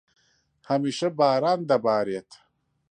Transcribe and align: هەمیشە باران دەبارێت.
هەمیشە 0.69 1.07
باران 1.19 1.59
دەبارێت. 1.71 2.29